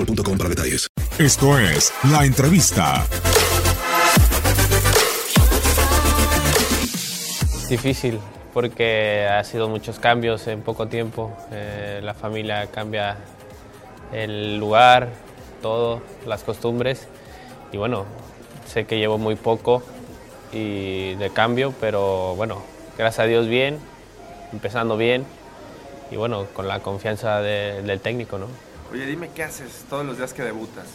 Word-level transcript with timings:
boostmobile.com 0.00 0.38
para 0.38 0.50
detalles. 0.50 0.88
Esto 1.18 1.58
es 1.58 1.92
La 2.10 2.24
Entrevista. 2.24 3.06
Difícil 7.68 8.18
porque 8.52 9.28
ha 9.28 9.44
sido 9.44 9.68
muchos 9.68 9.98
cambios 9.98 10.46
en 10.48 10.62
poco 10.62 10.88
tiempo. 10.88 11.36
Eh, 11.52 12.00
la 12.02 12.14
familia 12.14 12.66
cambia 12.66 13.16
el 14.12 14.58
lugar, 14.58 15.08
todo, 15.62 16.02
las 16.26 16.42
costumbres. 16.42 17.06
Y 17.72 17.76
bueno, 17.76 18.06
sé 18.66 18.86
que 18.86 18.98
llevo 18.98 19.18
muy 19.18 19.36
poco 19.36 19.82
y 20.52 21.14
de 21.14 21.30
cambio, 21.30 21.72
pero 21.80 22.34
bueno, 22.34 22.60
gracias 22.98 23.20
a 23.20 23.28
Dios 23.28 23.46
bien, 23.46 23.78
empezando 24.52 24.96
bien 24.96 25.24
y 26.10 26.16
bueno, 26.16 26.46
con 26.54 26.66
la 26.66 26.80
confianza 26.80 27.40
de, 27.40 27.82
del 27.82 28.00
técnico, 28.00 28.36
¿no? 28.38 28.46
Oye, 28.92 29.06
dime 29.06 29.30
qué 29.34 29.44
haces 29.44 29.84
todos 29.88 30.04
los 30.04 30.16
días 30.16 30.34
que 30.34 30.42
debutas. 30.42 30.86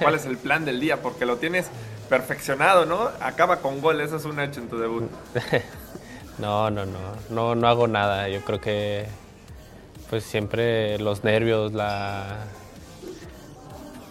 ¿Cuál 0.00 0.16
es 0.16 0.26
el 0.26 0.36
plan 0.38 0.64
del 0.64 0.80
día? 0.80 1.02
Porque 1.02 1.24
lo 1.24 1.36
tienes 1.36 1.66
perfeccionado, 2.08 2.84
¿no? 2.84 3.10
Acaba 3.20 3.58
con 3.60 3.80
gol, 3.80 4.00
eso 4.00 4.16
es 4.16 4.24
un 4.24 4.40
hecho 4.40 4.60
en 4.60 4.68
tu 4.68 4.78
debut. 4.78 5.08
no, 6.38 6.70
no, 6.70 6.84
no, 6.84 6.98
no, 7.30 7.54
no 7.54 7.68
hago 7.68 7.86
nada. 7.86 8.28
Yo 8.28 8.40
creo 8.40 8.60
que 8.60 9.06
pues 10.10 10.24
siempre 10.24 10.98
los 10.98 11.22
nervios, 11.22 11.72
la, 11.72 12.40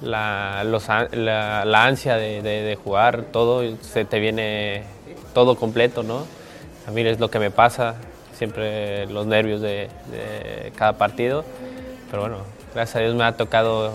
la, 0.01 0.63
los, 0.63 0.87
la, 0.87 1.65
la 1.65 1.85
ansia 1.85 2.15
de, 2.15 2.77
jugar, 2.81 3.25
todo 3.31 3.61
se 3.81 4.05
te 4.05 4.19
viene 4.19 4.83
todo 5.33 5.57
completo, 5.57 6.01
¿no? 6.01 6.25
A 6.87 6.91
mí 6.91 7.01
es 7.01 7.19
lo 7.19 7.29
que 7.29 7.39
me 7.39 7.51
pasa, 7.51 7.95
siempre 8.33 9.05
los 9.07 9.27
nervios 9.27 9.61
de, 9.61 9.89
de 10.11 10.71
cada 10.75 10.93
partido, 10.93 11.45
pero 12.09 12.23
bueno, 12.23 12.37
gracias 12.73 12.95
a 12.95 12.99
Dios 12.99 13.15
me 13.15 13.23
ha 13.23 13.33
tocado 13.33 13.91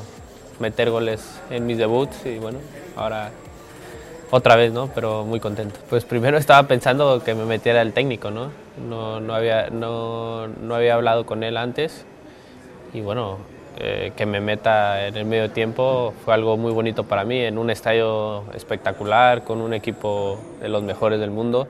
meter 0.59 0.91
goles 0.91 1.41
en 1.51 1.67
mis 1.67 1.79
debuts 1.79 2.27
y 2.27 2.39
bueno, 2.39 2.59
ahora 2.97 3.31
otra 4.31 4.57
vez, 4.57 4.73
¿no? 4.73 4.89
Pero 4.95 5.25
muy 5.25 5.41
contento. 5.41 5.79
Pues 5.89 6.05
primero 6.05 6.37
estaba 6.37 6.67
pensando 6.67 7.23
que 7.23 7.35
me 7.35 7.45
metiera 7.45 7.81
el 7.83 7.93
técnico, 7.93 8.31
¿no? 8.31 8.51
No, 8.89 9.21
no, 9.21 9.35
había, 9.35 9.71
no, 9.71 10.49
no 10.49 10.75
había 10.75 10.95
hablado 10.95 11.27
con 11.27 11.43
él 11.43 11.57
antes 11.57 12.05
y 12.93 13.01
bueno, 13.01 13.39
eh, 13.79 14.13
que 14.17 14.27
me 14.27 14.41
meta 14.41 15.07
en 15.07 15.17
el 15.17 15.27
medio 15.27 15.51
tiempo 15.51 16.15
fue 16.25 16.35
algo 16.35 16.57
muy 16.57 16.73
bonito 16.73 17.05
para 17.05 17.25
mí, 17.25 17.41
en 17.41 17.59
un 17.59 17.71
estadio 17.71 18.45
espectacular, 18.55 19.45
con 19.45 19.61
un 19.61 19.75
equipo 19.75 20.39
de 20.61 20.69
los 20.69 20.83
mejores 20.83 21.21
del 21.21 21.31
mundo 21.31 21.69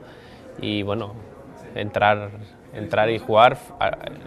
y 0.61 0.83
bueno, 0.83 1.13
entrar, 1.75 2.29
entrar 2.73 3.09
y 3.09 3.19
jugar 3.19 3.57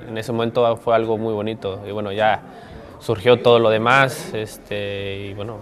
en 0.08 0.18
ese 0.18 0.32
momento 0.32 0.76
fue 0.76 0.94
algo 0.94 1.18
muy 1.18 1.32
bonito 1.34 1.82
y 1.86 1.90
bueno, 1.90 2.12
ya 2.12 2.40
surgió 3.00 3.40
todo 3.40 3.58
lo 3.58 3.70
demás 3.70 4.32
este, 4.34 5.16
y 5.16 5.34
bueno, 5.34 5.58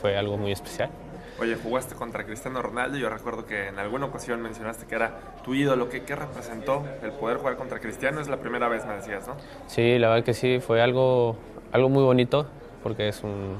fue 0.00 0.16
algo 0.16 0.36
muy 0.36 0.52
especial. 0.52 0.90
Oye, 1.38 1.54
jugaste 1.54 1.94
contra 1.94 2.24
Cristiano 2.24 2.62
Ronaldo. 2.62 2.96
Yo 2.96 3.10
recuerdo 3.10 3.44
que 3.44 3.68
en 3.68 3.78
alguna 3.78 4.06
ocasión 4.06 4.40
mencionaste 4.40 4.86
que 4.86 4.94
era 4.94 5.18
tu 5.44 5.54
ídolo. 5.54 5.90
¿Qué, 5.90 6.02
¿Qué, 6.02 6.16
representó 6.16 6.82
el 7.02 7.12
poder 7.12 7.36
jugar 7.36 7.56
contra 7.56 7.78
Cristiano? 7.78 8.22
Es 8.22 8.28
la 8.28 8.38
primera 8.38 8.68
vez, 8.68 8.86
me 8.86 8.94
decías, 8.94 9.28
¿no? 9.28 9.36
Sí, 9.66 9.98
la 9.98 10.08
verdad 10.08 10.24
que 10.24 10.32
sí. 10.32 10.60
Fue 10.60 10.80
algo, 10.80 11.36
algo 11.72 11.90
muy 11.90 12.02
bonito 12.04 12.46
porque 12.82 13.08
es 13.08 13.22
un, 13.22 13.54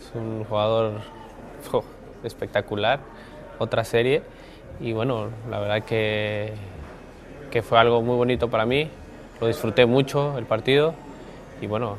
es 0.00 0.14
un 0.14 0.44
jugador 0.44 1.02
oh, 1.72 1.84
espectacular. 2.24 3.00
Otra 3.58 3.84
serie. 3.84 4.22
Y 4.80 4.94
bueno, 4.94 5.28
la 5.50 5.58
verdad 5.60 5.84
que, 5.84 6.54
que 7.50 7.60
fue 7.60 7.78
algo 7.78 8.00
muy 8.00 8.16
bonito 8.16 8.48
para 8.48 8.64
mí. 8.64 8.88
Lo 9.42 9.46
disfruté 9.46 9.84
mucho 9.84 10.38
el 10.38 10.46
partido. 10.46 10.94
Y 11.60 11.66
bueno, 11.66 11.96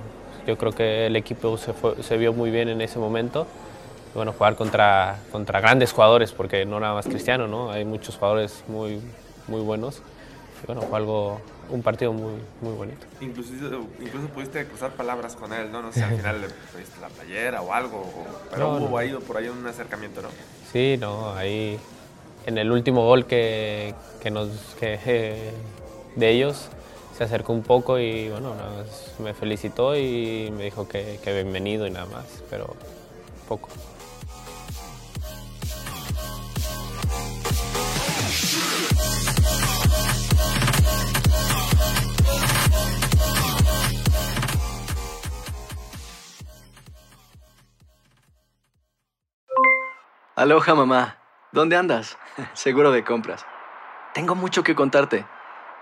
yo 0.48 0.58
creo 0.58 0.72
que 0.72 1.08
el 1.08 1.16
equipo 1.16 1.58
se, 1.58 1.74
fue, 1.74 2.02
se 2.02 2.18
vio 2.18 2.34
muy 2.34 2.52
bien 2.52 2.70
en 2.70 2.82
ese 2.82 3.00
momento 3.00 3.48
bueno, 4.14 4.34
jugar 4.34 4.56
contra, 4.56 5.20
contra 5.32 5.62
grandes 5.62 5.92
jugadores, 5.94 6.32
porque 6.32 6.66
no 6.66 6.80
nada 6.80 6.94
más 6.94 7.06
Cristiano, 7.06 7.48
¿no? 7.48 7.72
Hay 7.72 7.86
muchos 7.86 8.16
jugadores 8.16 8.64
muy, 8.68 9.02
muy 9.48 9.62
buenos. 9.62 10.02
Y 10.64 10.66
bueno, 10.66 10.82
fue 10.82 10.98
algo, 10.98 11.40
un 11.70 11.82
partido 11.82 12.12
muy, 12.12 12.34
muy 12.62 12.74
bonito. 12.74 13.06
Incluso, 13.22 13.54
incluso 14.00 14.28
pudiste 14.28 14.66
cruzar 14.66 14.92
palabras 14.92 15.36
con 15.36 15.54
él, 15.54 15.72
¿no? 15.72 15.82
No 15.82 15.94
sé, 15.94 16.04
al 16.04 16.16
final 16.16 16.42
le 16.42 16.48
pediste 16.48 17.00
la 17.00 17.08
playera 17.08 17.62
o 17.62 17.72
algo, 17.72 18.04
pero 18.50 18.72
no, 18.72 18.78
hubo 18.78 18.90
no. 18.90 18.98
ahí 18.98 19.14
por 19.26 19.38
ahí 19.38 19.48
un 19.48 19.66
acercamiento, 19.66 20.22
¿no? 20.22 20.30
Sí, 20.72 20.98
no, 21.00 21.34
ahí 21.34 21.80
en 22.46 22.58
el 22.58 22.72
último 22.72 23.06
gol 23.06 23.26
que, 23.26 23.94
que 24.22 24.32
nos, 24.32 24.50
que, 24.80 25.00
eh, 25.06 25.54
de 26.16 26.30
ellos 26.30 26.70
se 27.20 27.26
acercó 27.26 27.52
un 27.52 27.64
poco 27.64 28.00
y 28.00 28.30
bueno, 28.30 28.56
me 29.22 29.34
felicitó 29.34 29.94
y 29.94 30.54
me 30.56 30.64
dijo 30.64 30.88
que, 30.88 31.20
que 31.22 31.34
bienvenido 31.34 31.86
y 31.86 31.92
nada 31.92 32.06
más, 32.06 32.42
pero 32.50 32.78
poco. 33.46 33.68
Aloha 50.38 50.74
mamá, 50.74 51.18
¿dónde 51.52 51.76
andas? 51.76 52.18
Seguro 52.54 52.94
de 52.94 53.04
compras. 53.04 53.46
Tengo 54.14 54.36
mucho 54.36 54.64
que 54.64 54.74
contarte. 54.74 55.26